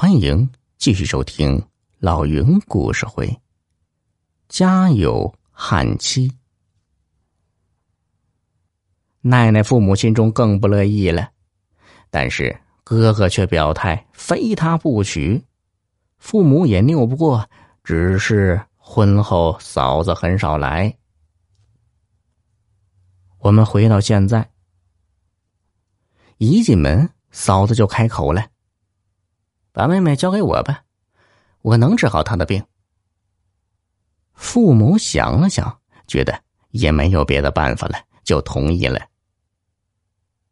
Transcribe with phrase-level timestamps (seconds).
[0.00, 0.48] 欢迎
[0.78, 1.62] 继续收听
[1.98, 3.38] 老云故事会。
[4.48, 6.32] 家有悍妻，
[9.20, 11.32] 奈奈父母心中更不乐意了，
[12.08, 15.44] 但是哥哥却表态非他不娶，
[16.16, 17.46] 父母也拗不过，
[17.84, 20.96] 只是婚后嫂子很少来。
[23.40, 24.50] 我们回到现在，
[26.38, 28.46] 一进门，嫂子就开口了。
[29.80, 30.82] 把妹妹交给我吧，
[31.62, 32.62] 我能治好她的病。
[34.34, 35.74] 父母想了想，
[36.06, 36.38] 觉得
[36.72, 39.00] 也没有别的办法了，就同意了。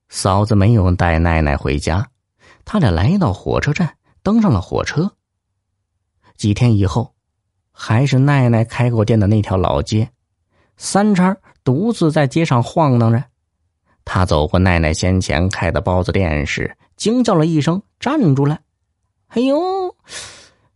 [0.08, 2.08] 嫂子没有带奈奈回家，
[2.64, 5.12] 他俩来到火车站，登上了火车。
[6.38, 7.14] 几天以后，
[7.70, 10.10] 还是奈奈开过店的那条老街，
[10.78, 13.22] 三叉独自在街上晃荡着。
[14.06, 18.58] 他走过奈奈先前开的包子店时，惊叫了一声，站住了。
[19.28, 19.94] 哎呦，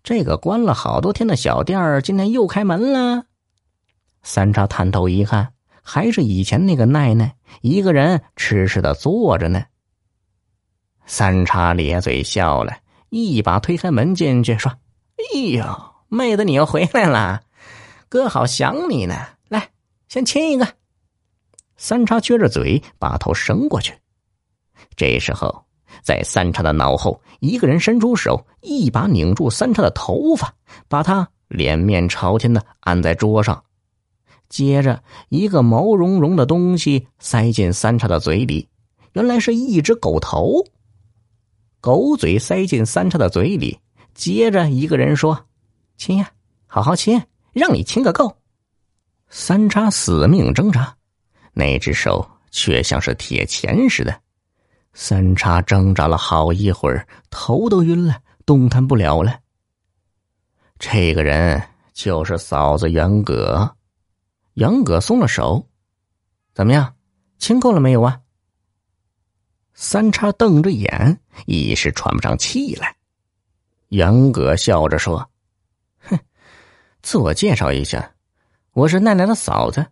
[0.03, 3.25] 这个关了好多天的小店儿，今天又开门了。
[4.23, 9.65] 三叉探头一看，还是以前那个奈奈，一个人痴痴的坐着呢。
[11.07, 12.77] 三叉咧嘴笑了，
[13.09, 14.71] 一把推开门进去，说
[15.17, 15.65] ：“哎呦，
[16.09, 17.43] 妹子，你又回来了，
[18.11, 19.17] 哥好想你呢。
[19.49, 19.71] 来，
[20.09, 20.69] 先亲一个。”
[21.79, 23.95] 三叉撅着嘴，把头伸过去。
[24.95, 25.65] 这时候。
[26.03, 30.55] 在三叉的脑后，一个人伸出手，一把拧住三叉的头发，
[30.89, 33.63] 把他脸面朝天的按在桌上。
[34.49, 38.69] 接着，一个毛茸茸的东西塞进三叉的嘴里，
[39.13, 40.65] 原来是一只狗头。
[41.81, 43.79] 狗嘴塞进三叉的嘴里，
[44.15, 45.47] 接着一个人说
[45.97, 46.31] ：“亲呀，
[46.67, 48.37] 好好亲，让你亲个够。”
[49.31, 50.95] 三叉死命挣扎，
[51.55, 54.21] 那只手却像是铁钳似的。
[54.95, 59.41] 三叉挣扎了好一会儿，头都晕了，动弹不了了。
[60.79, 61.63] 这个人
[61.93, 63.77] 就是嫂子袁葛。
[64.55, 65.67] 袁葛松了手，
[66.55, 66.95] 怎么样，
[67.39, 68.21] 亲够了没有啊？
[69.73, 72.95] 三叉瞪着眼，一时喘不上气来。
[73.89, 75.31] 袁葛笑着说
[76.05, 76.19] ：“哼，
[77.01, 78.13] 自我介绍一下，
[78.73, 79.87] 我是奈奈的嫂子。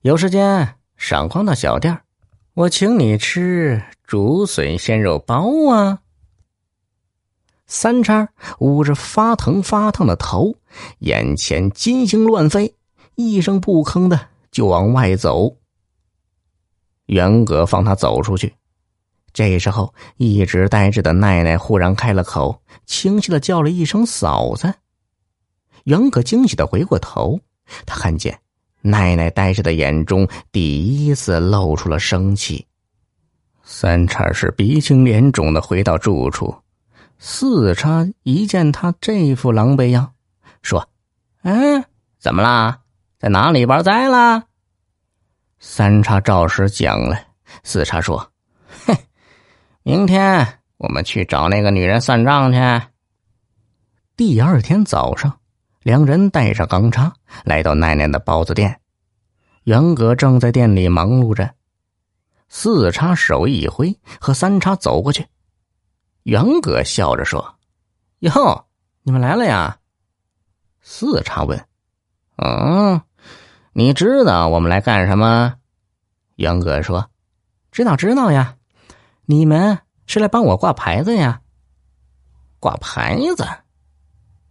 [0.00, 2.00] 有时间赏光到小店
[2.56, 6.00] 我请你吃。”竹笋鲜肉包啊！
[7.66, 8.28] 三叉
[8.60, 10.54] 捂着发疼发烫的头，
[11.00, 12.74] 眼前金星乱飞，
[13.16, 15.56] 一声不吭的就往外走。
[17.06, 18.54] 袁葛放他走出去。
[19.34, 24.72] 这时候，一直呆着的奈奈忽然开了口，清晰的叫了一声“嫂子”。
[25.84, 27.40] 袁葛惊喜的回过头，
[27.84, 28.40] 他看见
[28.88, 32.66] 奈奈呆着的眼中第一次露出了生气。
[33.62, 36.54] 三叉是鼻青脸肿的回到住处，
[37.18, 40.12] 四叉一见他这副狼狈样，
[40.62, 40.88] 说
[41.42, 41.84] ：“嗯，
[42.18, 42.78] 怎么啦？
[43.18, 44.44] 在哪里玩栽了？”
[45.58, 47.18] 三叉照实讲了。
[47.64, 48.30] 四叉说
[48.86, 48.96] ：“哼，
[49.82, 52.58] 明天我们去找那个女人算账去。”
[54.16, 55.40] 第二天早上，
[55.86, 57.12] 两人带着钢叉
[57.44, 58.80] 来到奶奶的包子店，
[59.62, 61.54] 元哥正在店里忙碌着。
[62.48, 65.28] 四叉手一挥，和三叉走过去。
[66.24, 67.54] 元哥笑着说
[68.18, 68.66] ：“哟，
[69.04, 69.78] 你们来了呀？”
[70.82, 71.64] 四叉问
[72.42, 73.00] ：“嗯，
[73.72, 75.54] 你知道我们来干什么？”
[76.34, 77.08] 元哥说
[77.70, 78.56] ：“知道，知道呀。
[79.26, 81.42] 你们是来帮我挂牌子呀？”
[82.58, 83.46] 挂牌子？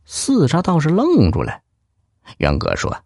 [0.05, 1.61] 四叉倒是愣住了。
[2.37, 3.03] 元哥说：“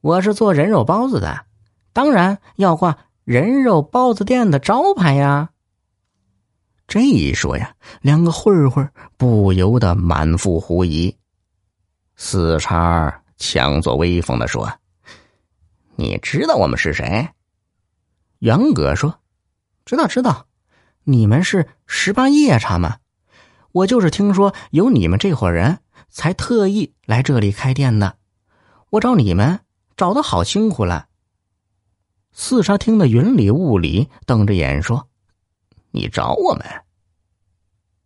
[0.00, 1.44] 我是做人肉包子的，
[1.92, 5.48] 当然要挂。”人肉包子店的招牌呀！
[6.86, 8.86] 这一说呀，两个混混
[9.16, 11.16] 不由得满腹狐疑。
[12.16, 14.70] 四叉强作威风的说
[15.96, 17.26] ：“你知道我们是谁？”
[18.40, 19.18] 杨哥说
[19.86, 20.46] ：“知道，知道，
[21.04, 22.98] 你们是十八夜叉吗？
[23.74, 28.18] 我就是听说有你们这伙人才特意来这里开店的。
[28.90, 29.58] 我找你们
[29.96, 31.08] 找的好辛苦了。”
[32.30, 35.08] 四杀听得云里雾里，瞪着眼说
[35.90, 36.64] ：“你找我们？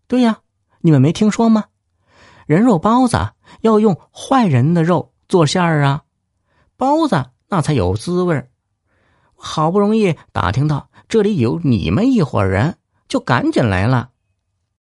[0.07, 0.39] 对呀，
[0.81, 1.67] 你们没听说吗？
[2.47, 3.19] 人肉包子
[3.61, 6.05] 要用坏人的肉做馅儿啊，
[6.79, 8.49] 包子那才有滋味儿。
[9.35, 14.13] 好不容易打听到这里有你们一伙人，就赶紧来了。”